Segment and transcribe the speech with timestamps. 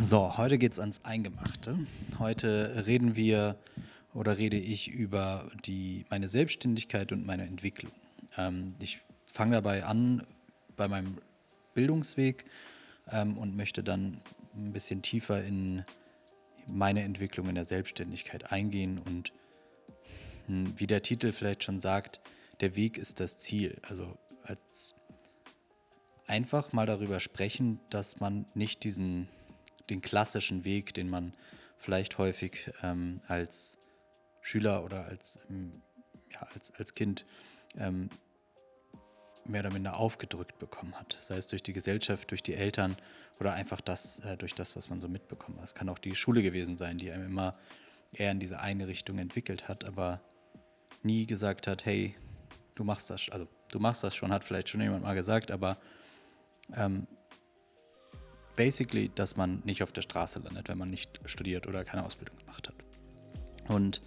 [0.00, 1.76] So, heute geht es ans Eingemachte.
[2.18, 3.56] Heute reden wir
[4.12, 7.90] oder rede ich über die, meine Selbstständigkeit und meine Entwicklung.
[8.36, 10.24] Ähm, ich fange dabei an
[10.76, 11.18] bei meinem
[11.74, 12.44] Bildungsweg
[13.10, 14.20] ähm, und möchte dann
[14.54, 15.84] ein bisschen tiefer in
[16.66, 19.32] meine Entwicklung in der Selbstständigkeit eingehen und
[20.46, 22.20] hm, wie der Titel vielleicht schon sagt,
[22.60, 23.80] der Weg ist das Ziel.
[23.88, 24.94] Also als
[26.26, 29.28] einfach mal darüber sprechen, dass man nicht diesen
[29.90, 31.34] den klassischen Weg, den man
[31.76, 33.78] vielleicht häufig ähm, als
[34.40, 35.82] Schüler oder als, ähm,
[36.32, 37.26] ja, als, als Kind
[37.76, 38.10] ähm,
[39.46, 41.18] mehr oder minder aufgedrückt bekommen hat.
[41.20, 42.96] Sei es durch die Gesellschaft, durch die Eltern
[43.40, 45.64] oder einfach das, äh, durch das, was man so mitbekommen hat.
[45.64, 47.58] Es kann auch die Schule gewesen sein, die einem immer
[48.12, 50.20] eher in diese eine Richtung entwickelt hat, aber
[51.02, 52.14] nie gesagt hat, hey,
[52.74, 55.78] du machst das, also du machst das schon, hat vielleicht schon jemand mal gesagt, aber
[56.74, 57.06] ähm,
[58.56, 62.38] basically, dass man nicht auf der Straße landet, wenn man nicht studiert oder keine Ausbildung
[62.38, 62.74] gemacht hat.
[63.68, 64.02] Und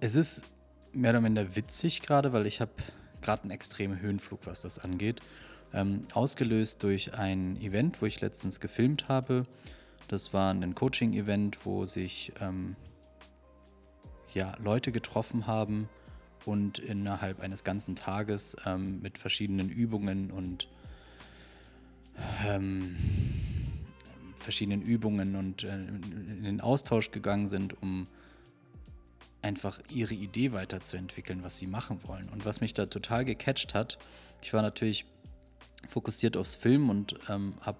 [0.00, 0.44] es ist
[0.92, 2.72] mehr oder minder witzig gerade, weil ich habe
[3.20, 5.20] gerade einen extremen Höhenflug, was das angeht.
[5.72, 9.46] Ähm, ausgelöst durch ein Event, wo ich letztens gefilmt habe.
[10.08, 12.76] Das war ein Coaching-Event, wo sich ähm,
[14.34, 15.88] ja, Leute getroffen haben
[16.44, 20.68] und innerhalb eines ganzen Tages ähm, mit verschiedenen Übungen und
[22.46, 22.96] ähm,
[24.36, 28.06] verschiedenen Übungen und äh, in den Austausch gegangen sind, um
[29.42, 32.28] einfach ihre Idee weiterzuentwickeln, was sie machen wollen.
[32.30, 33.98] Und was mich da total gecatcht hat,
[34.42, 35.04] ich war natürlich
[35.88, 37.78] fokussiert aufs Film und ähm, habe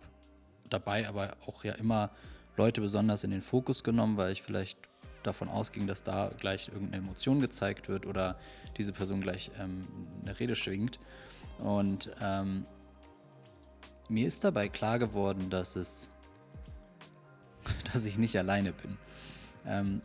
[0.69, 2.11] dabei aber auch ja immer
[2.57, 4.79] Leute besonders in den Fokus genommen, weil ich vielleicht
[5.23, 8.39] davon ausging, dass da gleich irgendeine Emotion gezeigt wird oder
[8.77, 9.87] diese Person gleich ähm,
[10.23, 10.99] eine Rede schwingt.
[11.59, 12.67] Und ähm,
[14.09, 16.11] mir ist dabei klar geworden, dass es,
[17.93, 18.97] dass ich nicht alleine bin.
[19.67, 20.03] Ähm,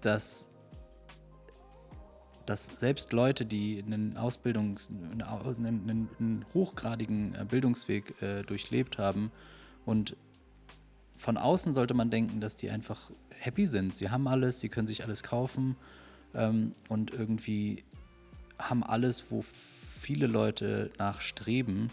[0.00, 0.48] dass,
[2.44, 9.30] dass selbst Leute, die einen Ausbildungs-, einen, einen, einen hochgradigen äh, Bildungsweg äh, durchlebt haben
[9.86, 10.16] und
[11.14, 13.94] von außen sollte man denken, dass die einfach happy sind.
[13.94, 15.76] Sie haben alles, sie können sich alles kaufen
[16.34, 17.84] ähm, und irgendwie
[18.58, 19.44] haben alles, wo
[20.02, 21.90] viele Leute nachstreben.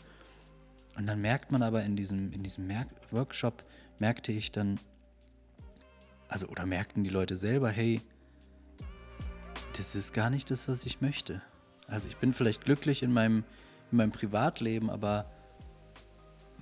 [0.97, 3.63] Und dann merkt man aber in diesem, in diesem Mer Workshop,
[3.99, 4.79] merkte ich dann,
[6.27, 8.01] also oder merkten die Leute selber, hey,
[9.77, 11.41] das ist gar nicht das, was ich möchte.
[11.87, 13.43] Also ich bin vielleicht glücklich in meinem,
[13.91, 15.31] in meinem Privatleben, aber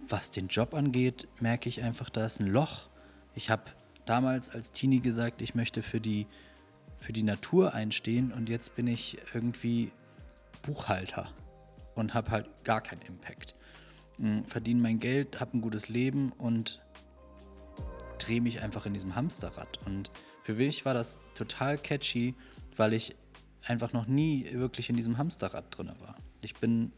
[0.07, 2.89] was den Job angeht, merke ich einfach, da ist ein Loch.
[3.35, 3.63] Ich habe
[4.05, 6.27] damals als Teenie gesagt, ich möchte für die,
[6.99, 9.91] für die Natur einstehen und jetzt bin ich irgendwie
[10.61, 11.29] Buchhalter
[11.95, 13.55] und habe halt gar keinen Impact.
[14.17, 16.81] Hm, verdiene mein Geld, habe ein gutes Leben und
[18.19, 19.79] drehe mich einfach in diesem Hamsterrad.
[19.85, 20.11] Und
[20.43, 22.35] für mich war das total catchy,
[22.75, 23.15] weil ich
[23.65, 26.15] einfach noch nie wirklich in diesem Hamsterrad drin war.
[26.41, 26.91] Ich bin,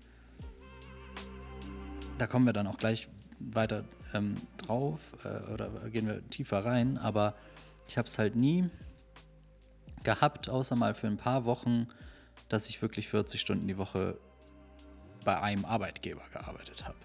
[2.18, 3.09] da kommen wir dann auch gleich
[3.40, 7.36] weiter ähm, drauf äh, oder gehen wir tiefer rein, aber
[7.88, 8.70] ich habe es halt nie
[10.03, 11.88] gehabt, außer mal für ein paar Wochen,
[12.48, 14.18] dass ich wirklich 40 Stunden die Woche
[15.26, 16.98] bei einem Arbeitgeber gearbeitet habe.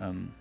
[0.00, 0.32] Ähm,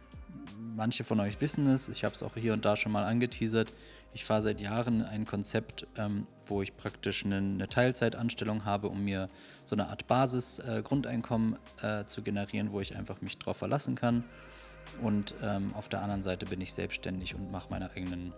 [0.75, 3.73] manche von euch wissen es, ich habe es auch hier und da schon mal angeteasert.
[4.13, 9.03] Ich fahre seit Jahren ein Konzept, ähm, wo ich praktisch eine, eine, Teilzeitanstellung habe, um
[9.03, 9.29] mir
[9.65, 14.23] so eine Art Basis-Grundeinkommen äh, äh, zu generieren, wo ich einfach mich drauf verlassen kann.
[15.03, 18.33] Und ähm, auf der anderen Seite bin ich selbstständig und mache meine eigenen,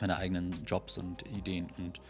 [0.00, 1.66] meine eigenen Jobs und Ideen.
[1.78, 2.00] Und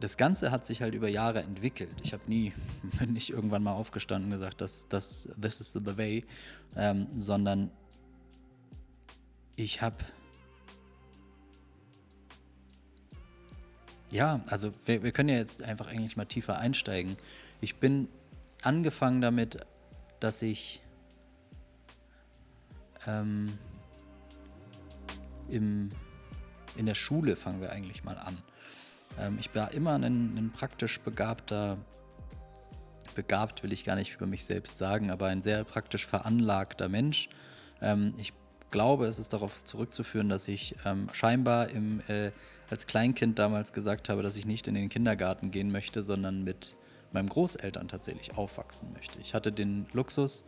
[0.00, 1.94] das Ganze hat sich halt über Jahre entwickelt.
[2.02, 2.52] Ich habe nie,
[2.98, 6.24] bin nicht irgendwann mal aufgestanden und gesagt, das, das, this is the way,
[6.76, 7.70] ähm, sondern
[9.56, 9.96] ich habe,
[14.10, 17.16] ja, also wir, wir können ja jetzt einfach eigentlich mal tiefer einsteigen.
[17.60, 18.08] Ich bin
[18.62, 19.58] angefangen damit,
[20.18, 20.82] dass ich
[23.06, 23.58] ähm,
[25.48, 25.90] im,
[26.76, 28.38] in der Schule fangen wir eigentlich mal an.
[29.18, 30.04] Ähm, ich war immer ein,
[30.36, 31.78] ein praktisch begabter,
[33.14, 37.28] begabt will ich gar nicht über mich selbst sagen, aber ein sehr praktisch veranlagter Mensch.
[37.82, 38.32] Ähm, ich
[38.70, 42.30] glaube, es ist darauf zurückzuführen, dass ich ähm, scheinbar im, äh,
[42.70, 46.76] als Kleinkind damals gesagt habe, dass ich nicht in den Kindergarten gehen möchte, sondern mit
[47.12, 49.18] meinem Großeltern tatsächlich aufwachsen möchte.
[49.20, 50.44] Ich hatte den Luxus,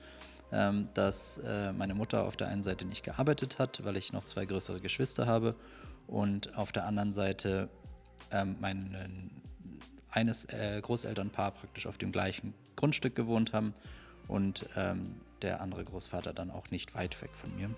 [0.53, 4.25] ähm, dass äh, meine Mutter auf der einen Seite nicht gearbeitet hat, weil ich noch
[4.25, 5.57] zwei größere Geschwister habe
[6.07, 7.69] und auf der anderen Seite
[8.33, 9.31] ähm, mein
[10.13, 13.75] eines äh, Großelternpaar praktisch auf dem gleichen Grundstück gewohnt haben
[14.29, 17.71] und ähm, der andere Großvater dann auch nicht weit weg von mir,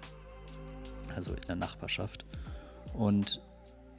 [1.15, 2.25] also in der Nachbarschaft.
[2.93, 3.41] Und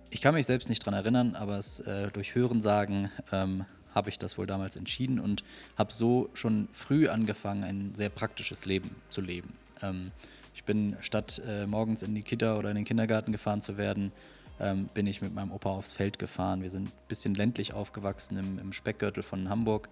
[0.09, 4.19] ich kann mich selbst nicht daran erinnern, aber es äh, durch Hörensagen ähm, habe ich
[4.19, 5.43] das wohl damals entschieden und
[5.77, 9.53] habe so schon früh angefangen, ein sehr praktisches Leben zu leben.
[9.81, 10.11] Ähm,
[10.53, 14.11] ich bin statt äh, morgens in die Kita oder in den Kindergarten gefahren zu werden,
[14.59, 16.61] ähm, bin ich mit meinem Opa aufs Feld gefahren.
[16.61, 19.89] Wir sind ein bisschen ländlich aufgewachsen im, im Speckgürtel von Hamburg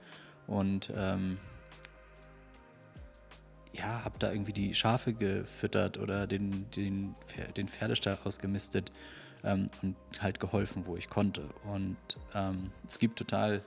[0.48, 1.38] und ähm,
[3.74, 7.15] ja, habe da irgendwie die Schafe gefüttert oder den, den,
[7.57, 8.92] den Pferdestall ausgemistet
[9.44, 11.50] ähm, und halt geholfen, wo ich konnte.
[11.65, 11.98] Und
[12.33, 13.65] ähm, es gibt total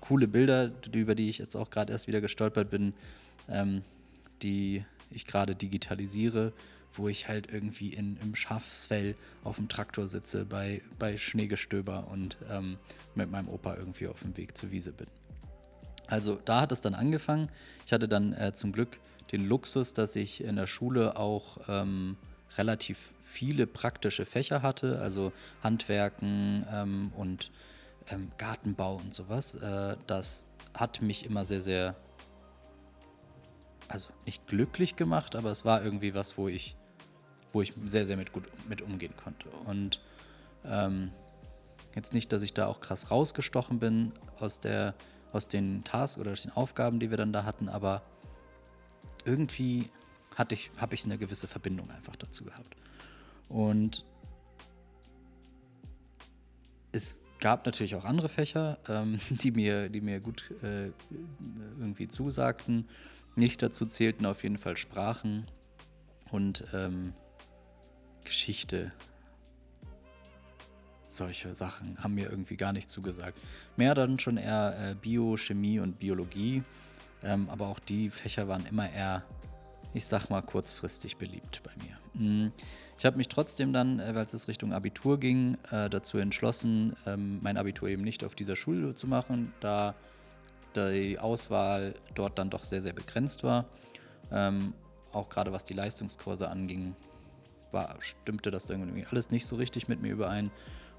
[0.00, 2.94] coole Bilder, über die ich jetzt auch gerade erst wieder gestolpert bin,
[3.48, 3.82] ähm,
[4.42, 6.52] die ich gerade digitalisiere,
[6.94, 9.14] wo ich halt irgendwie in, im Schafsfell
[9.44, 12.78] auf dem Traktor sitze bei, bei Schneegestöber und ähm,
[13.14, 15.06] mit meinem Opa irgendwie auf dem Weg zur Wiese bin.
[16.06, 17.50] Also da hat es dann angefangen.
[17.86, 18.98] Ich hatte dann äh, zum Glück
[19.30, 22.16] den Luxus, dass ich in der Schule auch ähm,
[22.58, 25.32] relativ viele praktische Fächer hatte, also
[25.62, 27.52] Handwerken ähm, und
[28.10, 29.54] ähm, Gartenbau und sowas.
[29.54, 31.96] Äh, das hat mich immer sehr, sehr,
[33.88, 36.76] also nicht glücklich gemacht, aber es war irgendwie was, wo ich,
[37.52, 39.48] wo ich sehr, sehr mit gut mit umgehen konnte.
[39.66, 40.00] Und
[40.64, 41.10] ähm,
[41.94, 44.94] jetzt nicht, dass ich da auch krass rausgestochen bin aus der,
[45.32, 48.02] aus den Tasks oder aus den Aufgaben, die wir dann da hatten, aber
[49.24, 49.90] irgendwie
[50.36, 52.76] hatte ich, habe ich eine gewisse Verbindung einfach dazu gehabt.
[53.48, 54.04] Und
[56.92, 60.90] es gab natürlich auch andere Fächer, ähm, die, mir, die mir gut äh,
[61.78, 62.88] irgendwie zusagten.
[63.36, 65.46] Nicht dazu zählten auf jeden Fall Sprachen
[66.30, 67.12] und ähm,
[68.24, 68.92] Geschichte.
[71.10, 73.38] Solche Sachen haben mir irgendwie gar nicht zugesagt.
[73.76, 76.62] Mehr dann schon eher äh, Bio, Chemie und Biologie.
[77.22, 79.24] Ähm, aber auch die Fächer waren immer eher,
[79.92, 81.98] ich sag mal, kurzfristig beliebt bei mir.
[82.14, 82.52] Mhm.
[82.98, 87.40] Ich habe mich trotzdem dann, äh, weil es Richtung Abitur ging, äh, dazu entschlossen, ähm,
[87.42, 89.94] mein Abitur eben nicht auf dieser Schule zu machen, da
[90.76, 93.66] die Auswahl dort dann doch sehr, sehr begrenzt war.
[94.30, 94.74] Ähm,
[95.12, 96.94] auch gerade was die Leistungskurse anging,
[97.72, 100.50] war, stimmte das irgendwie alles nicht so richtig mit mir überein.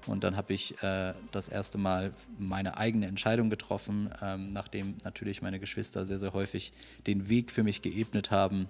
[0.06, 5.42] Und dann habe ich äh, das erste Mal meine eigene Entscheidung getroffen, ähm, nachdem natürlich
[5.42, 6.72] meine Geschwister sehr, sehr häufig
[7.06, 8.68] den Weg für mich geebnet haben,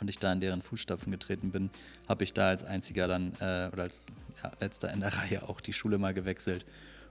[0.00, 1.70] und ich da in deren Fußstapfen getreten bin,
[2.08, 4.06] habe ich da als einziger dann äh, oder als
[4.42, 6.64] ja, letzter in der Reihe auch die Schule mal gewechselt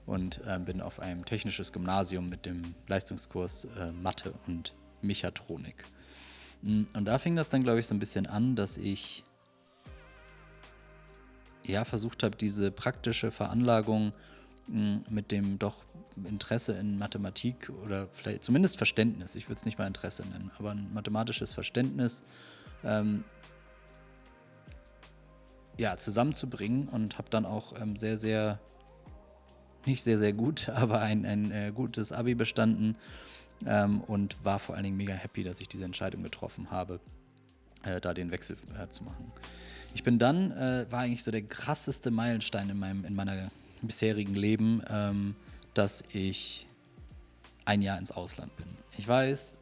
[0.06, 5.84] und äh, bin auf einem technisches Gymnasium mit dem Leistungskurs äh, Mathe und Mechatronik.
[6.62, 9.24] Mm, und da fing das dann, glaube ich, so ein bisschen an, dass ich
[11.64, 14.14] ja versucht habe, diese praktische Veranlagung
[14.68, 15.86] mh, mm, mit dem doch
[16.24, 20.72] Interesse in Mathematik oder vielleicht zumindest Verständnis, ich würde es nicht mal Interesse nennen, aber
[20.72, 22.24] ein mathematisches Verständnis
[22.84, 23.24] ähm,
[25.78, 28.60] ja, zusammenzubringen und habe dann auch ähm, sehr, sehr,
[29.86, 32.96] nicht sehr, sehr gut, aber ein, ein äh, gutes Abi bestanden
[33.66, 37.00] ähm, und war vor allen Dingen mega happy, dass ich diese Entscheidung getroffen habe,
[37.84, 39.32] äh, da den Wechsel äh, zu machen.
[39.94, 43.52] Ich bin dann, äh, war eigentlich so der krasseste Meilenstein in meinem, in meiner
[43.82, 45.36] bisherigen Leben, ähm,
[45.74, 46.68] dass ich
[47.66, 48.66] ein Jahr ins Ausland bin.
[48.98, 49.56] Ich weiß,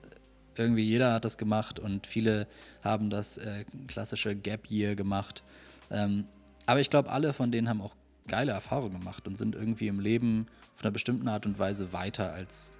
[0.55, 2.47] irgendwie jeder hat das gemacht und viele
[2.83, 5.43] haben das äh, klassische Gap Year gemacht.
[5.89, 6.25] Ähm,
[6.65, 7.95] aber ich glaube, alle von denen haben auch
[8.27, 12.33] geile Erfahrungen gemacht und sind irgendwie im Leben auf einer bestimmten Art und Weise weiter
[12.33, 12.75] als,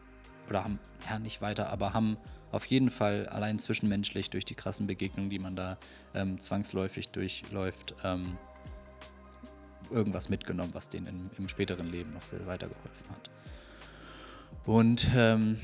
[0.51, 0.79] oder haben,
[1.10, 2.17] ja, nicht weiter, aber haben
[2.51, 5.77] auf jeden Fall allein zwischenmenschlich durch die krassen Begegnungen, die man da
[6.13, 8.38] ähm, zwangsläufig durchläuft, ähm,
[9.89, 13.29] irgendwas mitgenommen, was denen im, im, späteren Leben noch sehr weitergeholfen hat.
[14.65, 15.58] Und ähm,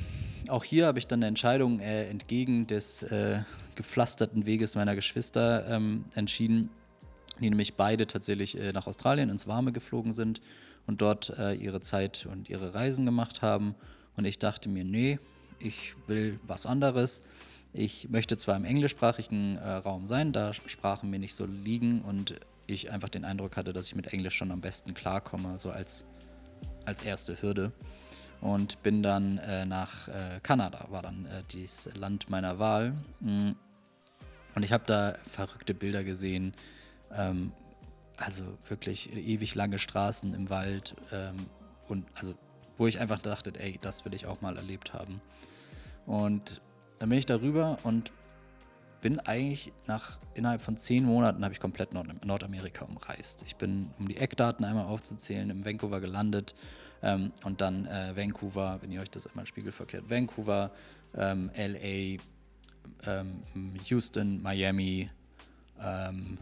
[0.48, 3.42] auch hier habe ich dann eine Entscheidung äh, entgegen des äh,
[3.76, 6.70] gepflasterten Weges meiner Geschwister ähm, entschieden,
[7.40, 10.42] die nämlich beide tatsächlich äh, nach Australien ins Warme geflogen sind
[10.88, 13.76] und dort äh, ihre Zeit und ihre Reisen gemacht haben.
[14.18, 15.20] Und ich dachte mir, nee,
[15.60, 17.24] ich will was anderes.
[17.72, 22.40] Ich möchte zwar im englischsprachigen äh, Raum sein, da Sprachen mir nicht so liegen und
[22.66, 26.06] ich einfach den Eindruck hatte, dass ich mit Englisch schon am besten klarkomme, so als,
[26.86, 27.72] als erste Hürde
[28.42, 32.94] und bin dann äh, nach äh, Kanada, war dann äh, dieses Land meiner Wahl.
[33.20, 33.52] Mm.
[34.56, 36.54] Und ich habe da verrückte Bilder gesehen,
[37.12, 37.52] ähm,
[38.18, 41.46] also wirklich ewig lange Straßen im Wald ähm,
[41.88, 42.34] und also
[42.78, 45.20] wo ich einfach dachte, ey, das will ich auch mal erlebt haben.
[46.06, 46.62] Und
[47.00, 48.12] dann bin ich darüber und
[49.02, 53.44] bin eigentlich nach innerhalb von zehn Monaten habe ich komplett Nord Nordamerika umreist.
[53.46, 56.56] Ich bin, um die Eckdaten einmal aufzuzählen, im Vancouver gelandet
[57.02, 60.72] ähm, und dann äh, Vancouver, wenn ihr euch das einmal spiegelverkehrt, Vancouver,
[61.16, 62.22] ähm, LA,
[63.06, 63.42] ähm,
[63.86, 65.10] Houston, Miami,
[65.82, 66.38] ähm,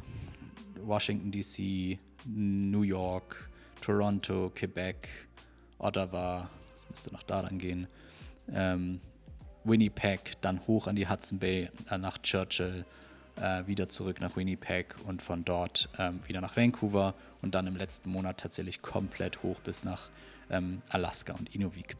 [0.81, 3.49] Washington DC, New York,
[3.81, 5.09] Toronto, Quebec,
[5.85, 7.87] Ottawa, das müsste nach da dann gehen,
[8.51, 8.99] ähm,
[9.63, 12.85] Winnipeg, dann hoch an die Hudson Bay, äh, nach Churchill,
[13.35, 17.75] äh, wieder zurück nach Winnipeg und von dort ähm, wieder nach Vancouver und dann im
[17.75, 20.09] letzten Monat tatsächlich komplett hoch bis nach
[20.49, 21.97] ähm, Alaska und Inuvik.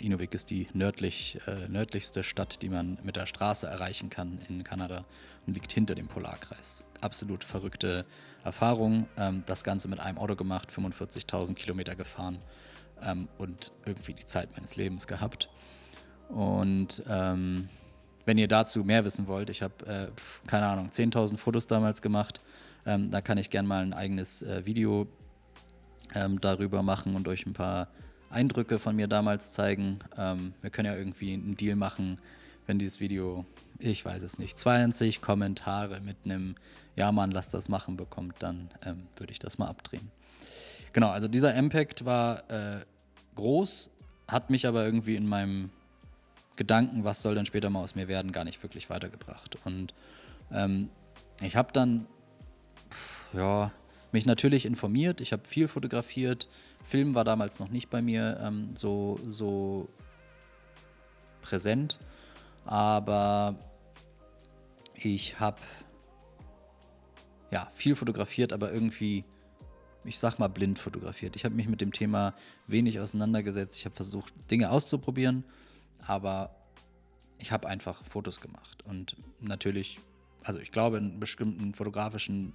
[0.00, 4.64] Inuvik ist die nördlich, äh, nördlichste Stadt, die man mit der Straße erreichen kann in
[4.64, 5.04] Kanada
[5.46, 6.84] und liegt hinter dem Polarkreis.
[7.02, 8.06] Absolut verrückte
[8.44, 9.06] Erfahrung.
[9.18, 12.38] Ähm, das Ganze mit einem Auto gemacht, 45.000 Kilometer gefahren
[13.04, 15.48] ähm, und irgendwie die Zeit meines Lebens gehabt.
[16.28, 17.68] Und ähm,
[18.24, 20.08] wenn ihr dazu mehr wissen wollt, ich habe, äh,
[20.46, 22.40] keine Ahnung, 10.000 Fotos damals gemacht.
[22.86, 25.06] Ähm, da kann ich gerne mal ein eigenes äh, Video
[26.14, 27.88] ähm, darüber machen und euch ein paar
[28.30, 29.98] Eindrücke von mir damals zeigen.
[30.16, 32.18] Ähm, wir können ja irgendwie einen Deal machen,
[32.66, 33.44] wenn dieses Video,
[33.78, 36.56] ich weiß es nicht, 20 Kommentare mit einem
[36.96, 40.10] Ja, Mann, lass das machen bekommt, dann ähm, würde ich das mal abdrehen.
[40.92, 42.84] Genau, also dieser Impact war äh,
[43.34, 43.90] groß,
[44.28, 45.70] hat mich aber irgendwie in meinem
[46.56, 49.58] Gedanken, was soll denn später mal aus mir werden, gar nicht wirklich weitergebracht.
[49.64, 49.94] Und
[50.52, 50.88] ähm,
[51.42, 52.06] ich habe dann,
[52.90, 53.72] pff, ja,
[54.12, 56.48] mich natürlich informiert, ich habe viel fotografiert.
[56.84, 59.88] Film war damals noch nicht bei mir ähm, so, so
[61.42, 61.98] präsent,
[62.64, 63.56] aber
[64.94, 65.58] ich habe
[67.50, 69.24] ja viel fotografiert, aber irgendwie,
[70.04, 71.36] ich sag mal, blind fotografiert.
[71.36, 72.34] Ich habe mich mit dem Thema
[72.66, 73.78] wenig auseinandergesetzt.
[73.78, 75.44] Ich habe versucht, Dinge auszuprobieren
[76.06, 76.50] aber
[77.38, 80.00] ich habe einfach Fotos gemacht und natürlich,
[80.42, 82.52] also ich glaube, einen bestimmten fotografischen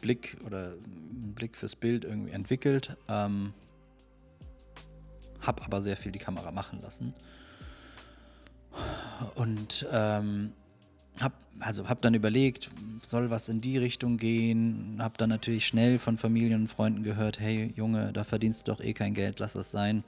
[0.00, 3.52] Blick oder einen Blick fürs Bild irgendwie entwickelt, ähm,
[5.40, 7.14] habe aber sehr viel die Kamera machen lassen
[9.34, 10.52] und ähm,
[11.20, 12.70] habe also hab dann überlegt,
[13.02, 17.38] soll was in die Richtung gehen, habe dann natürlich schnell von Familien und Freunden gehört,
[17.38, 20.04] hey Junge, da verdienst du doch eh kein Geld, lass das sein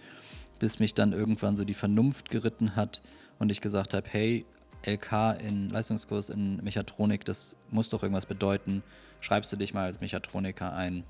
[0.58, 3.02] bis mich dann irgendwann so die Vernunft geritten hat
[3.38, 4.46] und ich gesagt habe, hey,
[4.84, 8.82] LK in Leistungskurs in Mechatronik, das muss doch irgendwas bedeuten.
[9.20, 11.04] Schreibst du dich mal als Mechatroniker ein,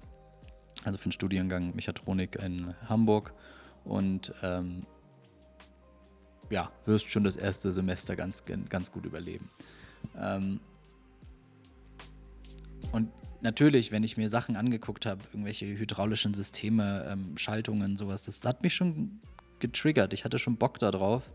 [0.84, 3.34] also für den Studiengang Mechatronik in Hamburg
[3.84, 4.86] und ähm,
[6.48, 9.50] ja, wirst schon das erste Semester ganz, ganz gut überleben.
[10.18, 10.60] Ähm,
[12.92, 13.10] und
[13.40, 18.62] natürlich, wenn ich mir Sachen angeguckt habe, irgendwelche hydraulischen Systeme, ähm, Schaltungen, sowas, das hat
[18.62, 19.20] mich schon
[19.58, 20.12] getriggert.
[20.12, 21.30] Ich hatte schon Bock darauf.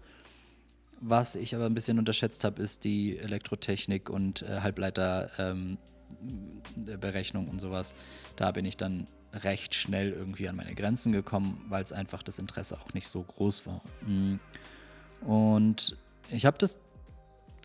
[1.00, 7.60] Was ich aber ein bisschen unterschätzt habe, ist die Elektrotechnik und äh, Halbleiterberechnung ähm, und
[7.60, 7.96] sowas.
[8.36, 12.38] Da bin ich dann recht schnell irgendwie an meine Grenzen gekommen, weil es einfach das
[12.38, 13.82] Interesse auch nicht so groß war.
[14.06, 14.36] Mm.
[15.26, 15.98] Und
[16.32, 16.80] ich habe das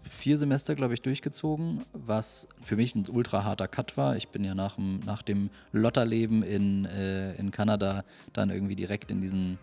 [0.09, 4.17] vier Semester, glaube ich, durchgezogen, was für mich ein ultra harter Cut war.
[4.17, 9.11] Ich bin ja nach dem, nach dem Lotterleben in, äh, in Kanada dann irgendwie direkt
[9.11, 9.59] in diesen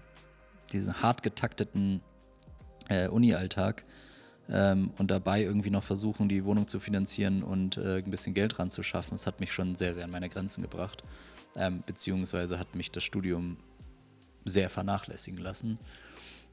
[0.74, 2.02] diesen hart getakteten
[2.90, 3.84] äh, Uni-Alltag
[4.50, 8.60] ähm, und dabei irgendwie noch versuchen, die Wohnung zu finanzieren und äh, ein bisschen Geld
[8.60, 9.12] ranzuschaffen.
[9.12, 11.04] Das hat mich schon sehr, sehr an meine Grenzen gebracht.
[11.56, 13.58] Ähm, beziehungsweise hat mich das Studium
[14.44, 15.78] sehr vernachlässigen lassen.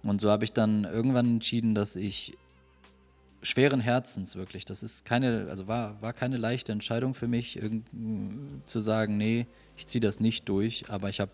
[0.02, 2.36] Und so habe ich dann irgendwann entschieden, dass ich
[3.42, 7.58] schweren Herzens wirklich, das ist keine, also war, war keine leichte Entscheidung für mich,
[8.64, 11.32] zu sagen, nee, ich ziehe das nicht durch, aber ich habe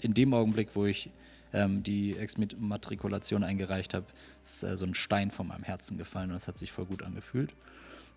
[0.00, 1.10] in dem Augenblick, wo ich
[1.52, 4.06] ähm, die Exmatrikulation eingereicht habe,
[4.44, 7.02] ist äh, so ein Stein von meinem Herzen gefallen und das hat sich voll gut
[7.02, 7.54] angefühlt.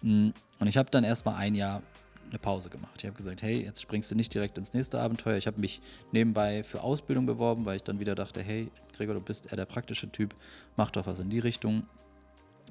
[0.02, 1.82] Mm, und ich habe dann erstmal ein Jahr
[2.30, 2.96] eine Pause gemacht.
[3.00, 5.38] Ich habe gesagt, hey, jetzt springst du nicht direkt ins nächste Abenteuer.
[5.38, 9.22] Ich habe mich nebenbei für Ausbildung beworben, weil ich dann wieder dachte, hey, Gregor, du
[9.22, 10.34] bist eher der praktische Typ,
[10.78, 11.84] mach doch was in die Richtung.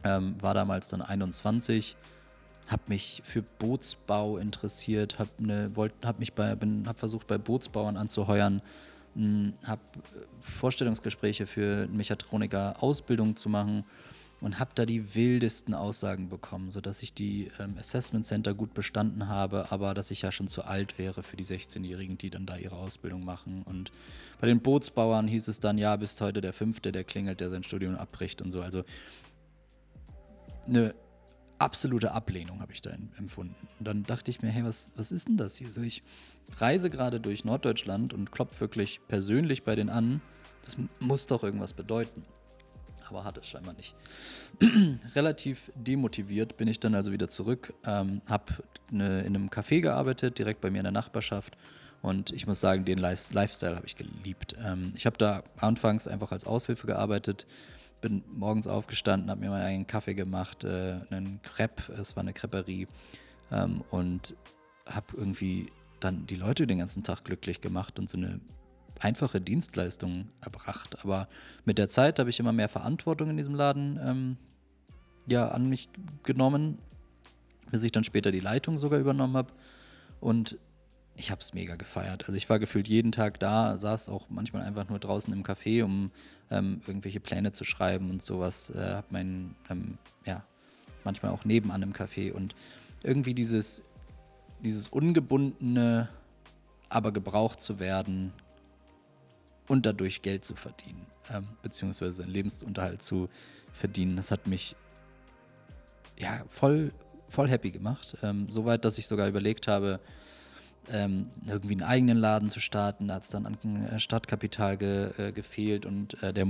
[0.04, 1.96] Ähm, war damals dann 21,
[2.68, 5.70] habe mich für Bootsbau interessiert, habe ne,
[6.02, 8.62] hab mich bei, bin, hab versucht bei Bootsbauern anzuheuern,
[9.64, 9.80] habe
[10.40, 13.84] Vorstellungsgespräche für Mechatroniker Ausbildung zu machen
[14.40, 19.28] und habe da die wildesten Aussagen bekommen, sodass ich die ähm, Assessment Center gut bestanden
[19.28, 22.56] habe, aber dass ich ja schon zu alt wäre für die 16-Jährigen, die dann da
[22.56, 23.62] ihre Ausbildung machen.
[23.64, 23.92] Und
[24.40, 27.64] bei den Bootsbauern hieß es dann, ja, bis heute der Fünfte, der klingelt, der sein
[27.64, 28.62] Studium abbricht und so.
[28.62, 28.84] Also
[30.66, 30.94] eine
[31.60, 33.68] absolute Ablehnung habe ich da empfunden.
[33.78, 35.70] Und dann dachte ich mir, hey, was, was ist denn das hier?
[35.70, 36.02] So, ich
[36.56, 40.20] reise gerade durch Norddeutschland und klopfe wirklich persönlich bei denen an.
[40.64, 42.24] Das muss doch irgendwas bedeuten.
[43.08, 43.94] Aber hat es scheinbar nicht.
[45.14, 48.52] Relativ demotiviert bin ich dann also wieder zurück, ähm, habe
[48.90, 51.56] ne, in einem Café gearbeitet, direkt bei mir in der Nachbarschaft.
[52.02, 54.56] Und ich muss sagen, den Lifestyle habe ich geliebt.
[54.64, 57.46] Ähm, ich habe da anfangs einfach als Aushilfe gearbeitet
[58.00, 62.32] bin morgens aufgestanden, habe mir meinen eigenen Kaffee gemacht, äh, einen Crepe, es war eine
[62.32, 62.86] Creperie
[63.50, 64.34] ähm, und
[64.86, 68.40] habe irgendwie dann die Leute den ganzen Tag glücklich gemacht und so eine
[68.98, 71.02] einfache Dienstleistung erbracht.
[71.02, 71.28] Aber
[71.64, 74.36] mit der Zeit habe ich immer mehr Verantwortung in diesem Laden ähm,
[75.26, 75.88] ja, an mich
[76.22, 76.78] genommen,
[77.70, 79.52] bis ich dann später die Leitung sogar übernommen habe.
[80.20, 80.58] Und
[81.16, 82.24] ich habe es mega gefeiert.
[82.24, 85.84] Also ich war gefühlt jeden Tag da, saß auch manchmal einfach nur draußen im Café,
[85.84, 86.10] um
[86.50, 88.70] ähm, irgendwelche Pläne zu schreiben und sowas.
[88.70, 90.42] Äh, habe meinen, ähm, ja,
[91.04, 92.54] manchmal auch nebenan im Café und
[93.02, 93.82] irgendwie dieses,
[94.60, 96.08] dieses ungebundene,
[96.88, 98.32] aber gebraucht zu werden
[99.68, 103.28] und dadurch Geld zu verdienen, ähm, beziehungsweise einen Lebensunterhalt zu
[103.72, 104.74] verdienen, das hat mich
[106.18, 106.92] ja voll,
[107.28, 108.16] voll happy gemacht.
[108.22, 110.00] Ähm, Soweit, dass ich sogar überlegt habe,
[110.90, 113.08] ähm, irgendwie einen eigenen Laden zu starten.
[113.08, 116.46] Da hat es dann an äh, Stadtkapital ge, äh, gefehlt und äh, der,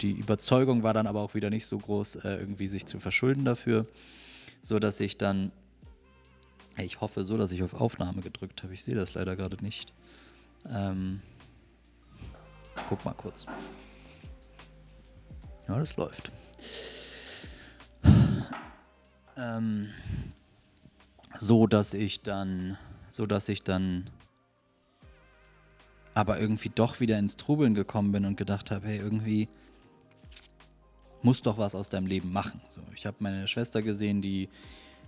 [0.00, 3.44] die Überzeugung war dann aber auch wieder nicht so groß, äh, irgendwie sich zu verschulden
[3.44, 3.86] dafür,
[4.62, 5.52] so dass ich dann,
[6.78, 8.74] ich hoffe so, dass ich auf Aufnahme gedrückt habe.
[8.74, 9.92] Ich sehe das leider gerade nicht.
[10.68, 11.20] Ähm,
[12.88, 13.46] guck mal kurz.
[15.68, 16.32] Ja, das läuft.
[19.36, 19.90] Ähm,
[21.36, 22.78] so dass ich dann
[23.14, 24.10] so dass ich dann
[26.14, 29.48] aber irgendwie doch wieder ins Trubeln gekommen bin und gedacht habe, hey, irgendwie
[31.22, 32.60] muss doch was aus deinem Leben machen.
[32.68, 34.48] So, ich habe meine Schwester gesehen, die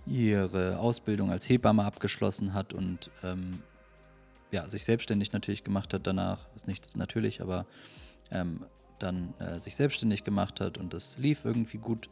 [0.05, 3.61] ihre Ausbildung als Hebamme abgeschlossen hat und ähm,
[4.51, 7.65] ja, sich selbstständig natürlich gemacht hat danach, ist nichts natürlich, aber
[8.31, 8.61] ähm,
[8.99, 12.09] dann äh, sich selbstständig gemacht hat und das lief irgendwie gut.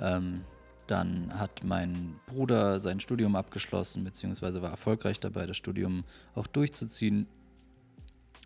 [0.00, 0.44] Ähm,
[0.90, 6.04] dann hat mein Bruder sein Studium abgeschlossen, beziehungsweise war erfolgreich dabei, das Studium
[6.34, 7.26] auch durchzuziehen.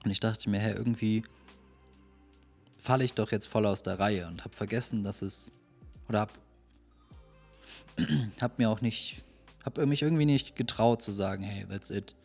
[0.04, 1.22] Und ich dachte mir, hey, irgendwie
[2.76, 5.52] falle ich doch jetzt voll aus der Reihe und habe vergessen, dass es,
[6.08, 6.32] oder habe
[8.40, 9.22] hab mir auch nicht,
[9.64, 12.16] habe mich irgendwie nicht getraut zu sagen, hey, that's it,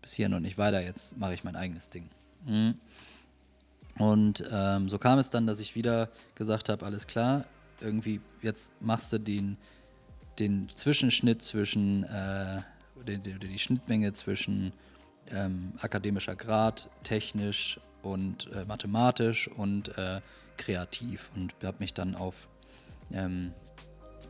[0.00, 2.08] bis hierhin und nicht weiter, jetzt mache ich mein eigenes Ding.
[2.46, 2.74] Mhm.
[3.98, 7.44] Und ähm, so kam es dann, dass ich wieder gesagt habe, alles klar,
[7.82, 9.56] irgendwie, jetzt machst du den,
[10.38, 12.62] den Zwischenschnitt zwischen, äh,
[13.06, 14.72] die, die, die, Schnittmenge zwischen
[15.30, 20.20] ähm, akademischer Grad, technisch und äh, mathematisch und äh,
[20.56, 21.30] kreativ.
[21.34, 22.48] Und habe mich dann auf
[23.12, 23.52] ähm,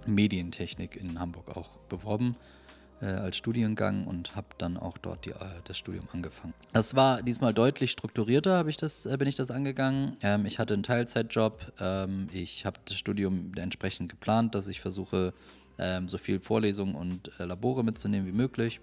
[0.06, 2.36] Medientechnik in Hamburg auch beworben
[3.02, 5.34] äh, als Studiengang und habe dann auch dort die, äh,
[5.64, 6.54] das Studium angefangen.
[6.72, 10.16] Das war diesmal deutlich strukturierter, ich das, äh, bin ich das angegangen.
[10.22, 11.72] Ähm, ich hatte einen Teilzeitjob.
[11.80, 15.34] Ähm, ich habe das Studium entsprechend geplant, dass ich versuche,
[15.78, 18.80] ähm, so viel Vorlesungen und äh, Labore mitzunehmen wie möglich.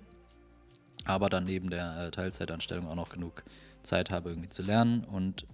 [1.06, 3.44] Aber dann neben der äh, Teilzeitanstellung auch noch genug
[3.84, 5.06] Zeit habe, irgendwie zu lernen.
[5.06, 5.46] Und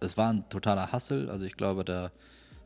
[0.00, 1.30] es war ein totaler Hassel.
[1.30, 2.10] Also ich glaube, da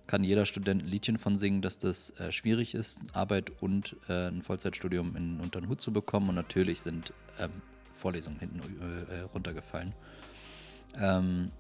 [0.07, 4.29] kann jeder Student ein Liedchen von singen, dass das äh, schwierig ist, Arbeit und äh,
[4.29, 6.29] ein Vollzeitstudium in, unter den Hut zu bekommen.
[6.29, 7.51] Und natürlich sind ähm,
[7.93, 9.95] Vorlesungen hinten äh, runtergefallen.
[10.99, 11.51] Ähm,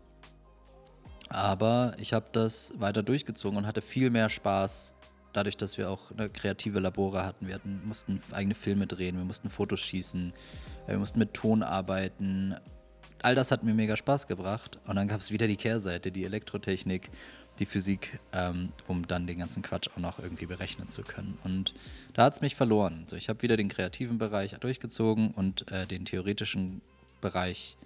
[1.28, 4.94] aber ich habe das weiter durchgezogen und hatte viel mehr Spaß,
[5.32, 7.48] dadurch, dass wir auch eine kreative Labore hatten.
[7.48, 10.32] Wir hatten, mussten eigene Filme drehen, wir mussten Fotos schießen,
[10.87, 12.54] wir mussten mit Ton arbeiten.
[13.22, 14.78] All das hat mir mega Spaß gebracht.
[14.87, 17.11] Und dann gab es wieder die Kehrseite, die Elektrotechnik
[17.59, 21.38] die Physik, ähm, um dann den ganzen Quatsch auch noch irgendwie berechnen zu können.
[21.45, 21.75] Und
[22.14, 23.01] da hat es mich verloren.
[23.03, 26.81] Also ich habe wieder den kreativen Bereich durchgezogen und äh, den theoretischen
[27.21, 27.77] Bereich,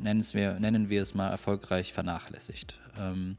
[0.00, 2.78] nennen wir, nennen wir es mal, erfolgreich vernachlässigt.
[2.98, 3.36] Ähm,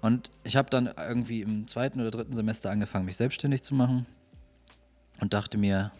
[0.00, 4.06] und ich habe dann irgendwie im zweiten oder dritten Semester angefangen, mich selbstständig zu machen
[5.20, 5.92] und dachte mir,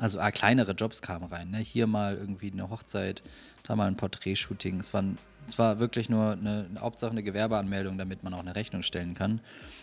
[0.00, 1.50] also ah, kleinere Jobs kamen rein.
[1.50, 1.58] Ne?
[1.58, 3.22] Hier mal irgendwie eine Hochzeit,
[3.62, 4.80] da mal ein Porträtshooting.
[4.80, 5.18] Es waren
[5.50, 9.14] es war wirklich nur eine, eine Hauptsache eine Gewerbeanmeldung, damit man auch eine Rechnung stellen
[9.14, 9.40] kann.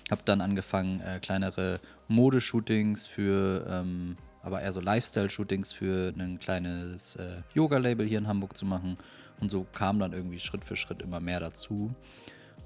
[0.09, 7.17] Habe dann angefangen, äh, kleinere Modeshootings für, ähm, aber eher so Lifestyle-Shootings für ein kleines
[7.17, 8.97] äh, Yoga-Label hier in Hamburg zu machen.
[9.41, 11.93] Und so kam dann irgendwie Schritt für Schritt immer mehr dazu.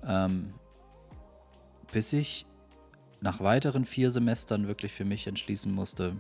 [0.05, 0.53] Ähm,
[1.91, 2.45] bis ich
[3.19, 6.15] nach weiteren vier Semestern wirklich für mich entschließen musste,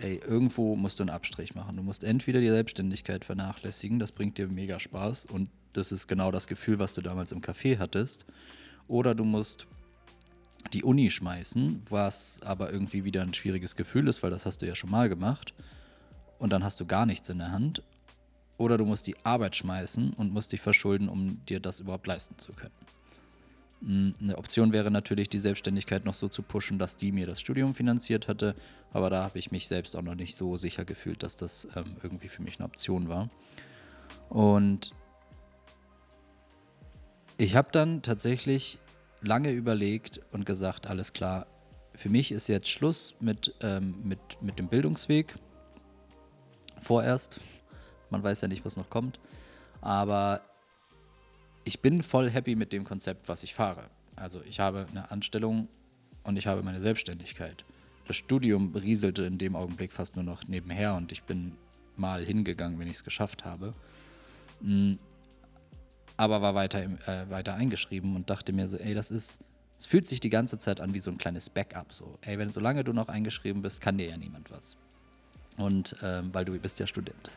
[0.00, 1.76] ey, irgendwo musst du einen Abstrich machen.
[1.76, 6.30] Du musst entweder die Selbstständigkeit vernachlässigen, das bringt dir mega Spaß und das ist genau
[6.30, 8.26] das Gefühl, was du damals im Café hattest,
[8.88, 9.66] oder du musst
[10.72, 14.66] die Uni schmeißen, was aber irgendwie wieder ein schwieriges Gefühl ist, weil das hast du
[14.66, 15.54] ja schon mal gemacht
[16.38, 17.82] und dann hast du gar nichts in der Hand.
[18.58, 22.36] Oder du musst die Arbeit schmeißen und musst dich verschulden, um dir das überhaupt leisten
[22.36, 22.74] zu können.
[23.82, 27.74] Eine Option wäre natürlich, die Selbstständigkeit noch so zu pushen, dass die mir das Studium
[27.74, 28.54] finanziert hatte.
[28.92, 31.96] Aber da habe ich mich selbst auch noch nicht so sicher gefühlt, dass das ähm,
[32.02, 33.30] irgendwie für mich eine Option war.
[34.28, 34.92] Und
[37.38, 38.78] ich habe dann tatsächlich
[39.22, 41.46] lange überlegt und gesagt, alles klar,
[41.94, 45.34] für mich ist jetzt Schluss mit, ähm, mit, mit dem Bildungsweg.
[46.80, 47.40] Vorerst.
[48.10, 49.20] Man weiß ja nicht, was noch kommt.
[49.80, 50.42] Aber
[51.64, 53.90] ich bin voll happy mit dem Konzept, was ich fahre.
[54.16, 55.68] Also ich habe eine Anstellung
[56.24, 57.64] und ich habe meine Selbstständigkeit.
[58.06, 61.56] Das Studium rieselte in dem Augenblick fast nur noch nebenher und ich bin
[61.96, 63.74] mal hingegangen, wenn ich es geschafft habe.
[64.60, 64.94] Mm,
[66.16, 69.38] aber war weiter, äh, weiter eingeschrieben und dachte mir so, ey, das ist,
[69.78, 71.92] es fühlt sich die ganze Zeit an wie so ein kleines Backup.
[71.92, 74.76] So, ey, wenn solange du noch eingeschrieben bist, kann dir ja niemand was.
[75.56, 77.30] Und ähm, weil du bist ja Student.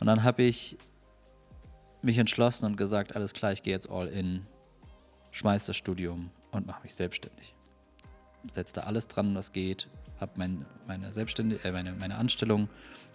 [0.00, 0.76] Und dann habe ich
[2.02, 4.46] mich entschlossen und gesagt, alles klar, ich gehe jetzt all in,
[5.30, 7.54] schmeiß das Studium und mache mich selbstständig.
[8.52, 9.88] Setze da alles dran, was geht,
[10.20, 12.68] habe mein, meine, äh, meine, meine Anstellung,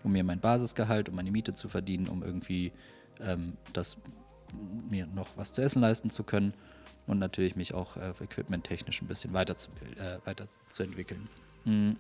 [0.04, 2.72] um mir mein Basisgehalt, um meine Miete zu verdienen, um irgendwie
[3.20, 3.98] ähm, das
[4.90, 6.54] mir noch was zu essen leisten zu können
[7.08, 11.28] und natürlich mich auch äh, equipmenttechnisch ein bisschen weiter zu, äh, weiterzuentwickeln.
[11.66, 11.98] Mhm.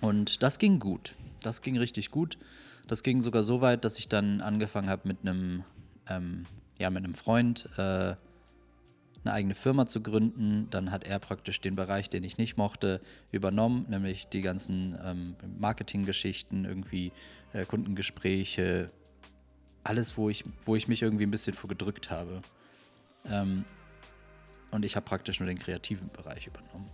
[0.00, 1.14] Und das ging gut.
[1.40, 2.38] Das ging richtig gut.
[2.86, 5.64] Das ging sogar so weit, dass ich dann angefangen habe mit einem
[6.08, 6.44] ähm,
[6.78, 7.80] ja, mit einem Freund äh,
[9.24, 10.68] eine eigene Firma zu gründen.
[10.70, 13.00] Dann hat er praktisch den Bereich, den ich nicht mochte,
[13.32, 17.12] übernommen, nämlich die ganzen ähm, Marketinggeschichten, irgendwie
[17.52, 18.90] äh, Kundengespräche,
[19.82, 22.42] alles, wo ich, wo ich mich irgendwie ein bisschen vorgedrückt habe.
[23.24, 23.64] Ähm,
[24.70, 26.90] und ich habe praktisch nur den kreativen Bereich übernommen.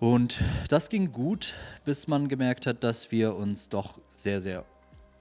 [0.00, 1.52] Und das ging gut,
[1.84, 4.64] bis man gemerkt hat, dass wir uns doch sehr, sehr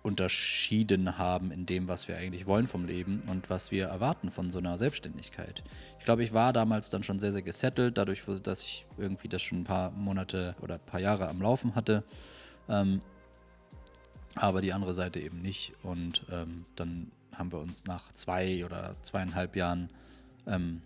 [0.04, 4.50] unterschieden haben in dem, was wir eigentlich wollen vom Leben und was wir erwarten von
[4.50, 5.64] so einer Selbstständigkeit.
[6.00, 9.42] Ich glaube, ich war damals dann schon sehr, sehr gesettelt, dadurch, dass ich irgendwie das
[9.42, 12.06] schon ein paar Monate oder ein paar Jahre am Laufen hatte.
[12.70, 13.02] Ähm,
[14.36, 15.74] aber die andere Seite eben nicht.
[15.84, 19.90] Und ähm, dann haben wir uns nach zwei oder zweieinhalb Jahren,
[20.48, 20.82] ähm,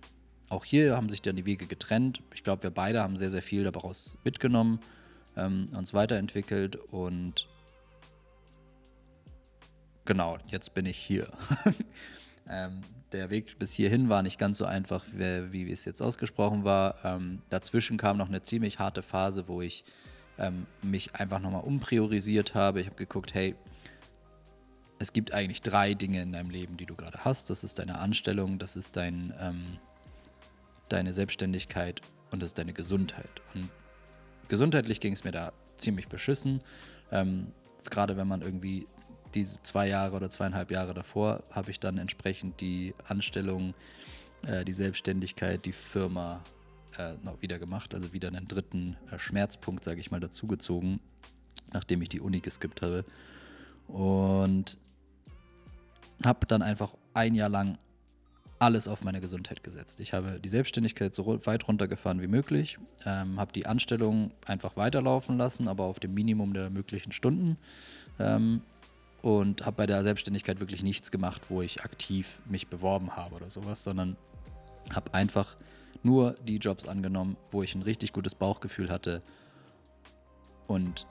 [0.53, 2.21] auch hier haben sich dann die Wege getrennt.
[2.33, 4.79] Ich glaube, wir beide haben sehr, sehr viel daraus mitgenommen,
[5.35, 7.47] ähm, uns weiterentwickelt und
[10.05, 11.31] genau, jetzt bin ich hier.
[12.49, 12.81] Ähm,
[13.13, 16.95] der Weg bis hierhin war nicht ganz so einfach, wie, wie es jetzt ausgesprochen war.
[17.05, 19.85] Ähm, dazwischen kam noch eine ziemlich harte Phase, wo ich
[20.37, 22.81] ähm, mich einfach nochmal umpriorisiert habe.
[22.81, 23.55] Ich habe geguckt, hey,
[24.99, 27.49] es gibt eigentlich drei Dinge in deinem Leben, die du gerade hast.
[27.49, 29.77] Das ist deine Anstellung, das ist dein, ähm,
[30.89, 33.41] deine Selbstständigkeit und das ist deine Gesundheit.
[33.53, 33.69] Und
[34.47, 36.61] gesundheitlich ging es mir da ziemlich beschissen.
[37.11, 37.47] Ähm,
[37.89, 38.87] gerade wenn man irgendwie
[39.33, 43.73] diese zwei Jahre oder zweieinhalb Jahre davor habe ich dann entsprechend die Anstellung,
[44.45, 46.41] äh, die Selbstständigkeit, die Firma
[46.97, 50.99] äh, noch wieder gemacht, also wieder einen dritten äh, Schmerzpunkt, sage ich mal, dazugezogen,
[51.71, 53.05] nachdem ich die Uni geskippt habe.
[53.87, 54.77] Und
[56.25, 57.77] habe dann einfach ein Jahr lang
[58.63, 59.99] alles auf meine Gesundheit gesetzt.
[59.99, 65.37] Ich habe die Selbstständigkeit so weit runtergefahren wie möglich, ähm, habe die Anstellung einfach weiterlaufen
[65.37, 67.57] lassen, aber auf dem Minimum der möglichen Stunden.
[68.19, 68.61] Ähm,
[69.21, 73.49] und habe bei der Selbstständigkeit wirklich nichts gemacht, wo ich aktiv mich beworben habe oder
[73.49, 74.15] sowas, sondern
[74.93, 75.55] habe einfach
[76.01, 79.21] nur die Jobs angenommen, wo ich ein richtig gutes Bauchgefühl hatte
[80.67, 81.05] und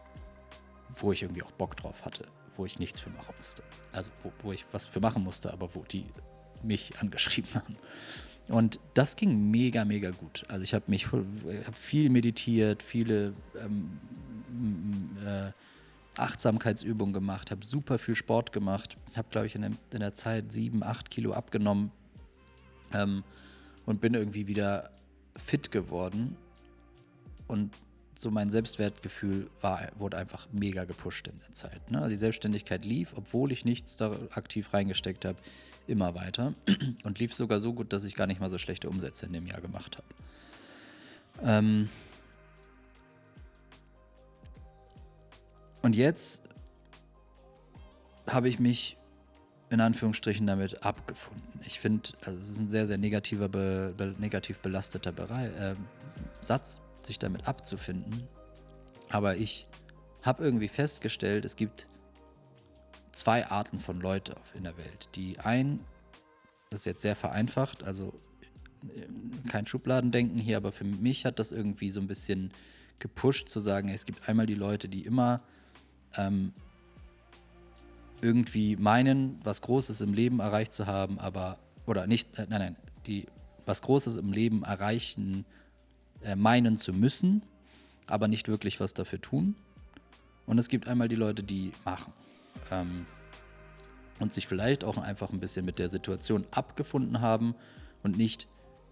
[0.96, 3.62] wo ich irgendwie auch Bock drauf hatte, wo ich nichts für machen musste.
[3.92, 6.04] Also wo, wo ich was für machen musste, aber wo die
[6.64, 7.76] mich angeschrieben haben.
[8.48, 10.44] Und das ging mega, mega gut.
[10.48, 13.98] Also ich habe mich hab viel meditiert, viele ähm,
[15.24, 15.52] äh,
[16.16, 20.52] Achtsamkeitsübungen gemacht, habe super viel Sport gemacht, habe, glaube ich, in, dem, in, der Zeit
[20.52, 21.90] sieben, acht Kilo abgenommen.
[22.92, 23.24] Ähm,
[23.86, 24.90] und bin irgendwie wieder
[25.36, 26.36] fit geworden.
[27.48, 27.72] Und
[28.18, 31.90] so mein Selbstwertgefühl war, wurde einfach mega gepusht in der Zeit.
[31.90, 31.98] Ne?
[31.98, 35.38] Also die Selbstständigkeit lief, obwohl ich nichts da aktiv reingesteckt habe,
[35.86, 36.54] immer weiter.
[37.04, 39.46] Und lief sogar so gut, dass ich gar nicht mal so schlechte Umsätze in dem
[39.46, 40.06] Jahr gemacht habe.
[41.44, 41.88] Ähm
[45.82, 46.42] und jetzt
[48.28, 48.96] habe ich mich
[49.70, 51.60] in Anführungsstrichen damit abgefunden.
[51.64, 55.74] Ich finde, also es ist ein sehr, sehr negativer, be, be, negativ belasteter Bereich, äh,
[56.40, 58.28] Satz, sich damit abzufinden.
[59.08, 59.66] Aber ich
[60.22, 61.88] habe irgendwie festgestellt, es gibt
[63.12, 65.08] zwei Arten von Leute in der Welt.
[65.14, 65.80] Die einen,
[66.70, 68.12] das ist jetzt sehr vereinfacht, also
[68.84, 72.52] äh, kein Schubladendenken hier, aber für mich hat das irgendwie so ein bisschen
[72.98, 75.42] gepusht zu sagen, es gibt einmal die Leute, die immer
[76.16, 76.52] ähm,
[78.20, 82.76] irgendwie meinen, was Großes im Leben erreicht zu haben, aber, oder nicht, äh, nein, nein,
[83.06, 83.26] die
[83.66, 85.44] was Großes im Leben erreichen,
[86.22, 87.42] äh, meinen zu müssen,
[88.06, 89.54] aber nicht wirklich was dafür tun.
[90.46, 92.12] Und es gibt einmal die Leute, die machen.
[92.70, 93.06] Ähm,
[94.20, 97.54] und sich vielleicht auch einfach ein bisschen mit der Situation abgefunden haben
[98.02, 98.46] und nicht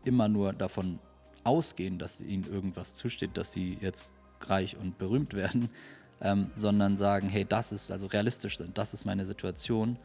[0.05, 0.99] immer nur davon
[1.45, 4.07] ausgehen, dass ihnen irgendwas zusteht, dass sie jetzt
[4.43, 5.71] reich und berühmt werden,
[6.21, 9.99] ähm, sondern sagen, hey, das ist also realistisch sind, das ist meine Situation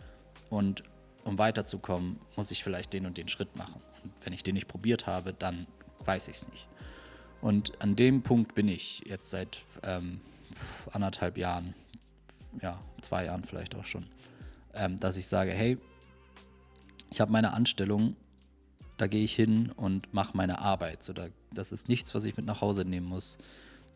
[0.49, 0.84] und
[1.23, 3.82] um weiterzukommen, muss ich vielleicht den und den Schritt machen.
[4.04, 5.65] Und wenn ich den nicht probiert habe, dann
[6.06, 6.67] weiß ich es nicht.
[7.41, 10.21] Und an dem Punkt bin ich jetzt seit ähm,
[10.91, 11.73] anderthalb Jahren,
[12.61, 14.05] ja, zwei Jahren vielleicht auch schon,
[14.73, 15.77] ähm, dass ich sage, hey,
[17.11, 18.15] ich habe meine Anstellung,
[18.97, 21.03] da gehe ich hin und mache meine Arbeit.
[21.03, 23.37] So, da, das ist nichts, was ich mit nach Hause nehmen muss.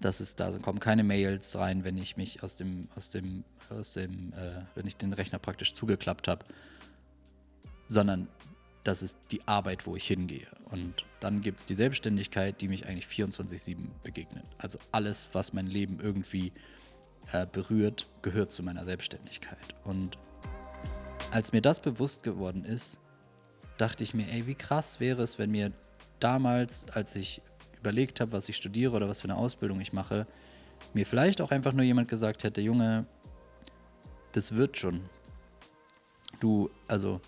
[0.02, 3.94] Das ist, da kommen keine Mails rein, wenn ich mich aus dem, aus dem, aus
[3.94, 6.46] dem, äh, wenn ich den Rechner praktisch zugeklappt habe,
[7.88, 8.28] sondern
[8.84, 10.48] das ist die Arbeit, wo ich hingehe.
[10.72, 14.46] Und dann gibt es die Selbstständigkeit, die mich eigentlich 24-7 begegnet.
[14.58, 16.54] Also alles, was mein Leben irgendwie
[17.34, 19.76] äh, berührt, gehört zu meiner Selbstständigkeit.
[19.84, 20.18] Und
[21.32, 23.00] als mir das bewusst geworden ist,
[23.78, 25.72] dachte ich mir, ey, wie krass wäre es, wenn mir
[26.20, 27.42] damals, als ich
[27.80, 30.28] überlegt habe, was ich studiere oder was für eine Ausbildung ich mache,
[30.94, 33.06] mir vielleicht auch einfach nur jemand gesagt hätte, Junge,
[34.32, 35.02] das wird schon.
[36.40, 37.22] Du, also,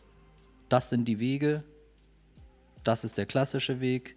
[0.70, 1.64] das sind die Wege,
[2.84, 4.16] das ist der klassische Weg,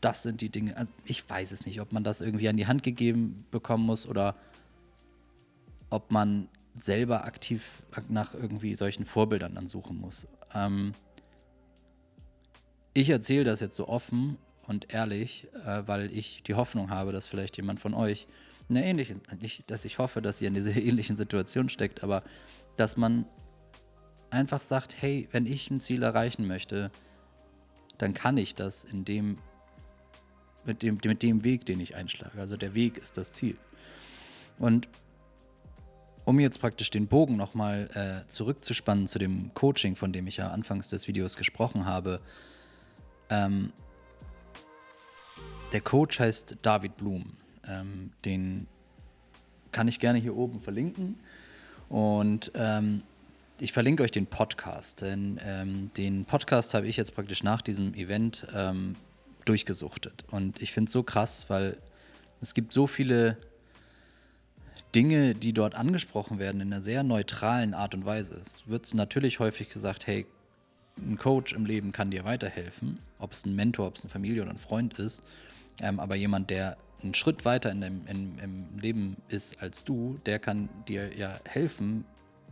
[0.00, 0.76] das sind die Dinge.
[0.76, 4.06] Also, ich weiß es nicht, ob man das irgendwie an die Hand gegeben bekommen muss
[4.06, 4.36] oder
[5.92, 10.26] ob man selber aktiv nach irgendwie solchen Vorbildern dann suchen muss.
[10.54, 10.94] Ähm,
[12.94, 17.26] ich erzähle das jetzt so offen und ehrlich, äh, weil ich die Hoffnung habe, dass
[17.26, 18.26] vielleicht jemand von euch
[18.68, 22.22] in einer ähnlichen, nicht, dass ich hoffe, dass ihr in dieser ähnlichen Situation steckt, aber
[22.76, 23.26] dass man
[24.30, 26.90] einfach sagt, hey, wenn ich ein Ziel erreichen möchte,
[27.98, 29.36] dann kann ich das in dem,
[30.64, 32.40] mit dem, mit dem Weg, den ich einschlage.
[32.40, 33.58] Also der Weg ist das Ziel.
[34.58, 34.88] Und
[36.24, 40.48] um jetzt praktisch den Bogen nochmal äh, zurückzuspannen zu dem Coaching, von dem ich ja
[40.48, 42.20] anfangs des Videos gesprochen habe.
[43.30, 43.72] Ähm,
[45.72, 47.32] der Coach heißt David Blum.
[47.66, 48.66] Ähm, den
[49.72, 51.18] kann ich gerne hier oben verlinken.
[51.88, 53.02] Und ähm,
[53.60, 57.94] ich verlinke euch den Podcast, denn ähm, den Podcast habe ich jetzt praktisch nach diesem
[57.94, 58.96] Event ähm,
[59.44, 60.24] durchgesuchtet.
[60.30, 61.76] Und ich finde es so krass, weil
[62.40, 63.36] es gibt so viele
[64.94, 68.34] Dinge, die dort angesprochen werden, in einer sehr neutralen Art und Weise.
[68.34, 70.26] Es wird natürlich häufig gesagt, hey,
[70.98, 74.42] ein Coach im Leben kann dir weiterhelfen, ob es ein Mentor, ob es eine Familie
[74.42, 75.22] oder ein Freund ist,
[75.80, 80.20] ähm, aber jemand, der einen Schritt weiter in dem, in, im Leben ist als du,
[80.26, 82.04] der kann dir ja helfen,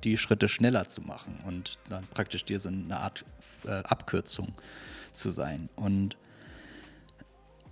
[0.02, 3.24] die Schritte schneller zu machen und dann praktisch dir so eine Art
[3.66, 4.54] äh, Abkürzung
[5.12, 5.68] zu sein.
[5.76, 6.16] Und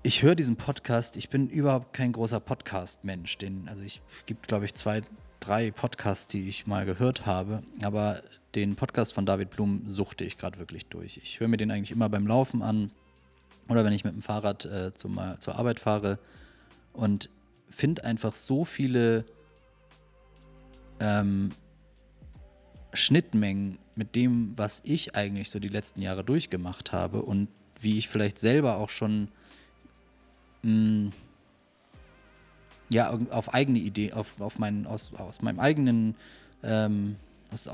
[0.09, 3.37] ich höre diesen Podcast, ich bin überhaupt kein großer Podcast-Mensch.
[3.67, 5.03] Also ich gibt, glaube ich, zwei,
[5.39, 8.23] drei Podcasts, die ich mal gehört habe, aber
[8.55, 11.19] den Podcast von David Blum suchte ich gerade wirklich durch.
[11.23, 12.91] Ich höre mir den eigentlich immer beim Laufen an
[13.69, 16.19] oder wenn ich mit dem Fahrrad äh, zum, zur Arbeit fahre
[16.95, 17.29] und
[17.69, 19.27] finde einfach so viele
[21.01, 21.51] ähm,
[22.95, 28.09] Schnittmengen mit dem, was ich eigentlich so die letzten Jahre durchgemacht habe und wie ich
[28.09, 29.29] vielleicht selber auch schon
[30.63, 31.13] mh, mm,
[32.91, 36.15] ja, auf eigene Idee, auf, auf meinen, aus, aus meinem eigenen,
[36.63, 37.17] ähm,
[37.53, 37.71] aus,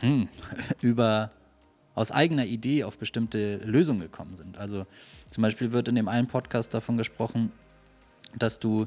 [0.00, 0.28] hm,
[0.80, 1.30] über,
[1.94, 4.58] aus eigener Idee auf bestimmte Lösungen gekommen sind.
[4.58, 4.86] Also
[5.30, 7.52] zum Beispiel wird in dem einen Podcast davon gesprochen,
[8.38, 8.86] dass du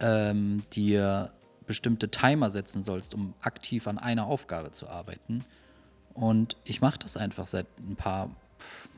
[0.00, 1.32] ähm, dir
[1.66, 5.44] bestimmte Timer setzen sollst, um aktiv an einer Aufgabe zu arbeiten.
[6.14, 8.30] Und ich mache das einfach seit ein paar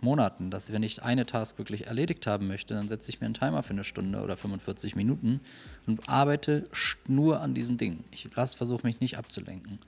[0.01, 3.35] Monaten, dass wenn ich eine Task wirklich erledigt haben möchte, dann setze ich mir einen
[3.35, 5.40] Timer für eine Stunde oder 45 Minuten
[5.87, 6.68] und arbeite
[7.07, 8.05] nur an diesem Ding.
[8.11, 9.79] Ich versuche mich nicht abzulenken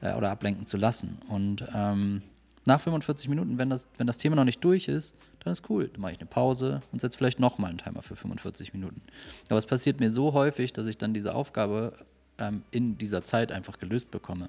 [0.00, 1.18] äh, oder ablenken zu lassen.
[1.28, 2.22] Und ähm,
[2.64, 5.88] nach 45 Minuten, wenn das, wenn das Thema noch nicht durch ist, dann ist cool.
[5.88, 9.00] Dann mache ich eine Pause und setze vielleicht nochmal einen Timer für 45 Minuten.
[9.48, 11.94] Aber es passiert mir so häufig, dass ich dann diese Aufgabe
[12.38, 14.48] ähm, in dieser Zeit einfach gelöst bekomme.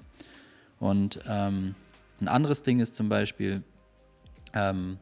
[0.78, 1.74] Und ähm,
[2.20, 3.62] ein anderes Ding ist zum Beispiel,
[4.54, 4.98] ähm,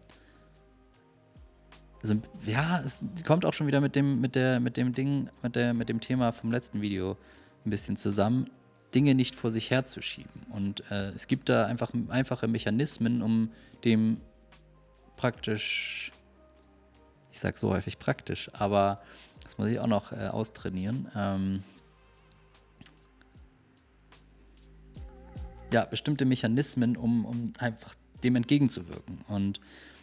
[2.02, 2.14] also,
[2.46, 5.74] ja, es kommt auch schon wieder mit dem, mit der, mit dem Ding, mit, der,
[5.74, 7.16] mit dem Thema vom letzten Video
[7.64, 8.50] ein bisschen zusammen,
[8.94, 10.46] Dinge nicht vor sich herzuschieben.
[10.50, 13.50] Und äh, es gibt da einfach einfache Mechanismen, um
[13.84, 14.20] dem
[15.16, 16.12] praktisch,
[17.32, 19.02] ich sage so häufig praktisch, aber
[19.42, 21.08] das muss ich auch noch äh, austrainieren.
[21.14, 21.62] Ähm,
[25.72, 29.20] ja, bestimmte Mechanismen, um, um einfach dem entgegenzuwirken.
[29.28, 29.60] Und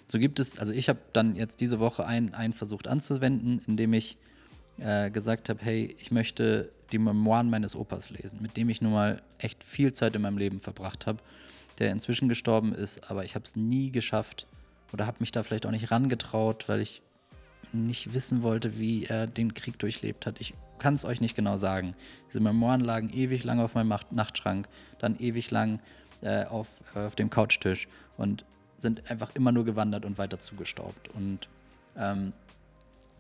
[0.08, 3.94] so gibt es, also ich habe dann jetzt diese Woche einen, einen versucht anzuwenden, indem
[3.94, 4.18] ich
[4.78, 8.92] äh, gesagt habe, hey, ich möchte die Memoiren meines Opas lesen, mit dem ich nun
[8.92, 11.20] mal echt viel Zeit in meinem Leben verbracht habe.
[11.78, 14.48] der inzwischen gestorben ist, aber ich habe es nie geschafft
[14.94, 17.02] oder habe mich da vielleicht auch nicht rangetraut, weil ich
[17.74, 20.40] nicht wissen wollte, wie er den Krieg durchlebt hat.
[20.40, 21.96] Ich kann es euch nicht genau sagen.
[22.30, 24.68] Diese Memoiren lagen ewig lang auf meinem Nachtschrank,
[25.00, 25.80] dann ewig lang
[26.26, 28.44] äh, auf, äh, auf dem Couchtisch und
[28.80, 31.10] sind einfach immer nur gewandert und weiter zugestaubt.
[31.10, 31.48] Und
[31.96, 32.34] ähm,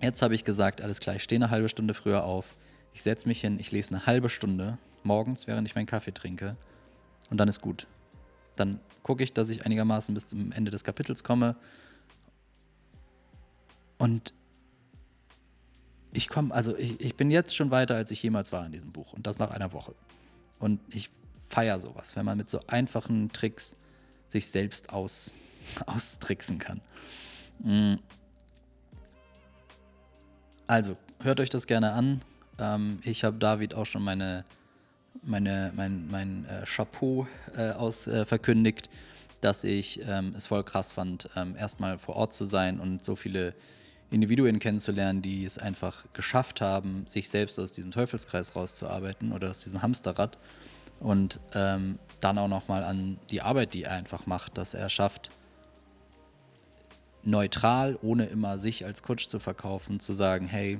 [0.01, 2.55] jetzt habe ich gesagt, alles klar, ich stehe eine halbe Stunde früher auf,
[2.93, 6.55] ich setze mich hin, ich lese eine halbe Stunde morgens, während ich meinen Kaffee trinke
[7.29, 7.85] und dann ist gut.
[8.55, 11.55] Dann gucke ich, dass ich einigermaßen bis zum Ende des Kapitels komme
[13.99, 14.33] und
[16.11, 18.91] ich komme, also ich, ich bin jetzt schon weiter, als ich jemals war in diesem
[18.91, 19.93] Buch und das nach einer Woche.
[20.59, 21.09] Und ich
[21.49, 23.75] feiere sowas, wenn man mit so einfachen Tricks
[24.27, 25.33] sich selbst aus,
[25.85, 26.81] austricksen kann.
[27.59, 27.95] Mm.
[30.67, 32.21] Also, hört euch das gerne an.
[32.59, 34.45] Ähm, ich habe David auch schon meine,
[35.21, 38.89] meine, mein, mein äh, Chapeau äh, aus, äh, verkündigt,
[39.41, 43.15] dass ich ähm, es voll krass fand, ähm, erstmal vor Ort zu sein und so
[43.15, 43.53] viele
[44.11, 49.59] Individuen kennenzulernen, die es einfach geschafft haben, sich selbst aus diesem Teufelskreis rauszuarbeiten oder aus
[49.59, 50.37] diesem Hamsterrad.
[50.99, 55.29] Und ähm, dann auch nochmal an die Arbeit, die er einfach macht, dass er schafft,
[57.23, 60.79] neutral, ohne immer sich als Coach zu verkaufen, zu sagen, hey,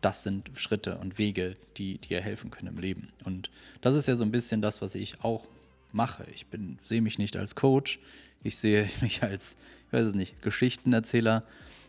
[0.00, 3.12] das sind Schritte und Wege, die dir helfen können im Leben.
[3.24, 5.44] Und das ist ja so ein bisschen das, was ich auch
[5.92, 6.26] mache.
[6.34, 8.00] Ich bin, sehe mich nicht als Coach,
[8.42, 11.44] ich sehe mich als, ich weiß es nicht, Geschichtenerzähler,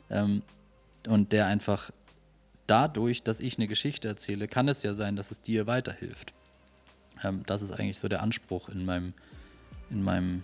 [0.09, 0.43] ähm,
[1.07, 1.91] und der einfach
[2.67, 6.33] dadurch, dass ich eine Geschichte erzähle, kann es ja sein, dass es dir weiterhilft.
[7.23, 9.13] Ähm, das ist eigentlich so der Anspruch in meinem,
[9.89, 10.43] in meinem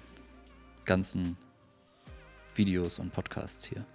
[0.86, 1.38] ganzen
[2.56, 3.86] Videos und Podcasts hier.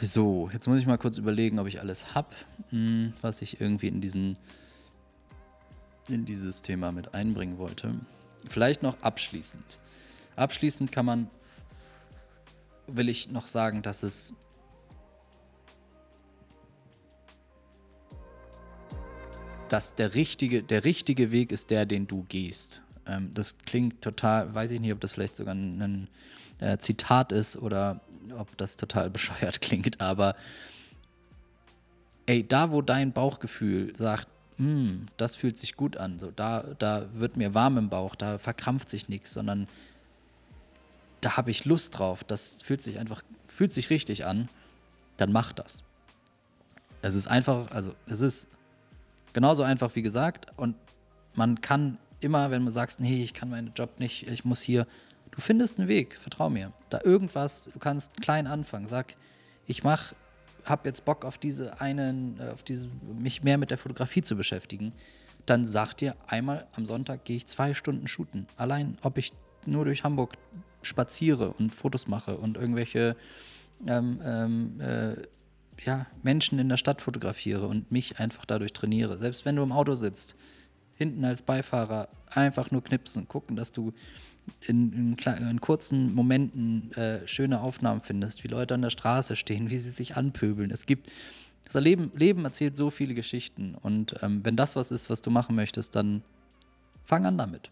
[0.00, 2.34] So, jetzt muss ich mal kurz überlegen, ob ich alles habe,
[2.70, 4.38] hm, was ich irgendwie in diesen
[6.08, 7.94] in dieses Thema mit einbringen wollte.
[8.48, 9.78] Vielleicht noch abschließend.
[10.34, 11.30] Abschließend kann man
[12.86, 14.32] will ich noch sagen, dass es
[19.72, 22.82] dass der richtige, der richtige Weg ist der, den du gehst.
[23.06, 26.08] Ähm, das klingt total, weiß ich nicht, ob das vielleicht sogar ein,
[26.60, 28.02] äh, Zitat ist oder
[28.36, 30.36] ob das total bescheuert klingt, aber
[32.26, 37.06] ey, da wo dein Bauchgefühl sagt, hm, das fühlt sich gut an, so da, da
[37.14, 39.68] wird mir warm im Bauch, da verkrampft sich nichts, sondern
[41.22, 44.50] da habe ich Lust drauf, das fühlt sich einfach, fühlt sich richtig an,
[45.16, 45.82] dann mach das.
[47.00, 48.48] Es ist einfach, also es ist
[49.32, 50.76] genauso einfach wie gesagt und
[51.34, 54.86] man kann immer, wenn du sagst, nee, ich kann meinen Job nicht, ich muss hier,
[55.30, 56.72] du findest einen Weg, vertrau mir.
[56.88, 59.16] Da irgendwas, du kannst klein anfangen, sag,
[59.66, 60.12] ich mach,
[60.64, 64.36] hab jetzt Bock auf diese einen, äh, auf diese, mich mehr mit der Fotografie zu
[64.36, 64.92] beschäftigen,
[65.46, 68.46] dann sag dir einmal am Sonntag gehe ich zwei Stunden shooten.
[68.56, 69.32] Allein, ob ich
[69.66, 70.34] nur durch Hamburg
[70.82, 73.16] spaziere und Fotos mache und irgendwelche
[73.86, 75.16] ähm, ähm, äh,
[75.84, 79.18] ja, Menschen in der Stadt fotografiere und mich einfach dadurch trainiere.
[79.18, 80.36] Selbst wenn du im Auto sitzt,
[80.94, 83.92] hinten als Beifahrer einfach nur knipsen, gucken, dass du
[84.66, 89.70] in, in, in kurzen Momenten äh, schöne Aufnahmen findest, wie Leute an der Straße stehen,
[89.70, 90.70] wie sie sich anpöbeln.
[90.70, 91.10] Es gibt,
[91.64, 95.30] das Leben, Leben erzählt so viele Geschichten und ähm, wenn das was ist, was du
[95.30, 96.22] machen möchtest, dann
[97.04, 97.70] fang an damit.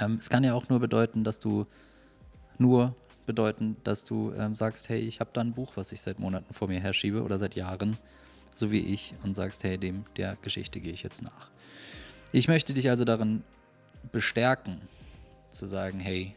[0.00, 1.66] Ähm, es kann ja auch nur bedeuten, dass du
[2.58, 2.94] nur
[3.26, 6.52] bedeuten, dass du ähm, sagst, hey, ich habe da ein Buch, was ich seit Monaten
[6.54, 7.96] vor mir herschiebe oder seit Jahren,
[8.54, 11.50] so wie ich, und sagst, hey, dem der Geschichte gehe ich jetzt nach.
[12.32, 13.42] Ich möchte dich also darin
[14.12, 14.80] bestärken,
[15.50, 16.34] zu sagen, hey,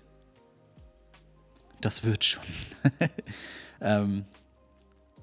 [1.81, 2.43] das wird schon.
[3.81, 4.25] ähm,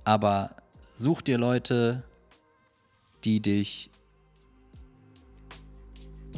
[0.04, 0.56] aber
[0.96, 2.02] such dir Leute,
[3.24, 3.90] die dich,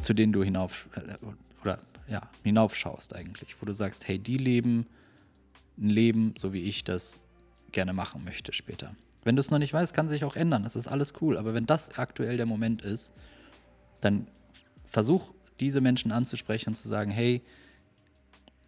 [0.02, 1.16] zu denen du hinauf, äh,
[1.62, 4.86] oder ja, hinaufschaust eigentlich, wo du sagst, hey, die leben
[5.78, 7.20] ein Leben, so wie ich das
[7.72, 8.94] gerne machen möchte später.
[9.24, 10.62] Wenn du es noch nicht weißt, kann sich auch ändern.
[10.62, 11.36] Das ist alles cool.
[11.36, 13.12] Aber wenn das aktuell der Moment ist,
[14.00, 14.28] dann
[14.84, 17.42] versuch diese Menschen anzusprechen und zu sagen, hey,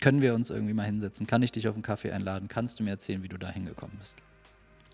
[0.00, 1.26] können wir uns irgendwie mal hinsetzen?
[1.26, 2.48] Kann ich dich auf einen Kaffee einladen?
[2.48, 4.18] Kannst du mir erzählen, wie du da hingekommen bist?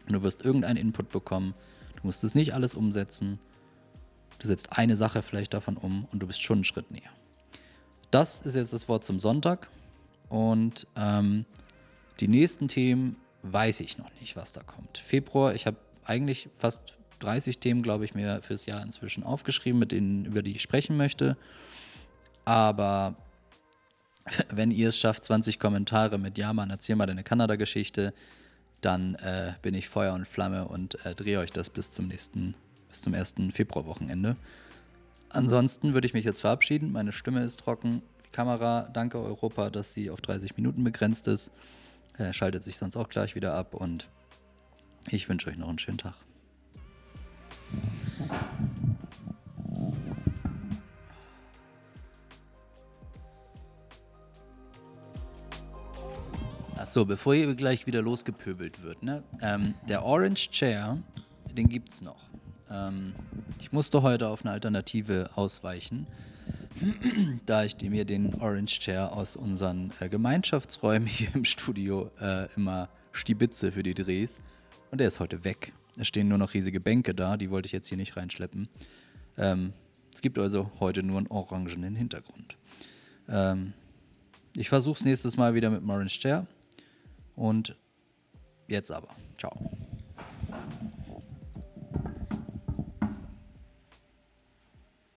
[0.06, 1.54] Und du wirst irgendeinen Input bekommen.
[1.96, 3.38] Du musst es nicht alles umsetzen.
[4.38, 7.10] Du setzt eine Sache vielleicht davon um und du bist schon einen Schritt näher.
[8.10, 9.68] Das ist jetzt das Wort zum Sonntag.
[10.28, 11.44] Und ähm,
[12.20, 14.98] die nächsten Themen weiß ich noch nicht, was da kommt.
[14.98, 19.92] Februar, ich habe eigentlich fast 30 Themen, glaube ich, mir fürs Jahr inzwischen aufgeschrieben, mit
[19.92, 21.36] denen, über die ich sprechen möchte.
[22.44, 23.14] Aber
[24.50, 28.14] wenn ihr es schafft, 20 Kommentare mit Ja, Mann, erzähl mal deine Kanada-Geschichte,
[28.80, 32.54] dann äh, bin ich Feuer und Flamme und äh, drehe euch das bis zum nächsten,
[32.88, 34.36] bis zum ersten Februarwochenende.
[35.30, 36.92] ansonsten würde ich mich jetzt verabschieden.
[36.92, 38.02] Meine Stimme ist trocken.
[38.26, 41.50] Die Kamera, danke Europa, dass sie auf 30 Minuten begrenzt ist.
[42.18, 44.08] Äh, schaltet sich sonst auch gleich wieder ab und
[45.08, 46.14] ich wünsche euch noch einen schönen Tag.
[56.76, 59.22] Achso, bevor hier gleich wieder losgepöbelt wird, ne?
[59.40, 60.98] Ähm, der Orange Chair,
[61.50, 62.28] den gibt's noch.
[62.70, 63.14] Ähm,
[63.58, 66.06] ich musste heute auf eine Alternative ausweichen,
[67.46, 72.88] da ich mir den Orange Chair aus unseren äh, Gemeinschaftsräumen hier im Studio äh, immer
[73.12, 74.40] stibitze für die Drehs.
[74.90, 75.72] Und der ist heute weg.
[75.96, 78.68] Es stehen nur noch riesige Bänke da, die wollte ich jetzt hier nicht reinschleppen.
[79.38, 79.72] Ähm,
[80.12, 82.56] es gibt also heute nur einen orangenen Hintergrund.
[83.28, 83.72] Ähm,
[84.56, 86.46] ich versuche es nächstes Mal wieder mit dem Orange Chair.
[87.36, 87.76] Und
[88.68, 89.08] jetzt aber.
[89.38, 89.70] Ciao.